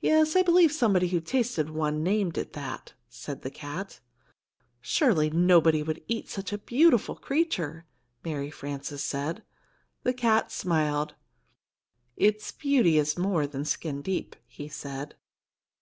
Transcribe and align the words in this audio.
"Yes, 0.00 0.34
I 0.34 0.40
believe 0.40 0.72
somebody 0.72 1.08
who 1.08 1.20
tasted 1.20 1.68
one 1.68 2.02
named 2.02 2.38
it 2.38 2.54
that," 2.54 2.94
said 3.10 3.42
the 3.42 3.50
cat. 3.50 4.00
"Surely 4.80 5.28
nobody 5.28 5.82
would 5.82 6.02
eat 6.08 6.30
such 6.30 6.54
a 6.54 6.56
beautiful 6.56 7.14
creature," 7.16 7.84
Mary 8.24 8.50
Frances 8.50 9.04
said. 9.04 9.42
The 10.04 10.14
cat 10.14 10.50
smiled. 10.50 11.16
"Its 12.16 12.50
beauty 12.50 12.96
is 12.96 13.18
more 13.18 13.46
than 13.46 13.66
skin 13.66 14.00
deep," 14.00 14.36
he 14.46 14.68
said. 14.68 15.16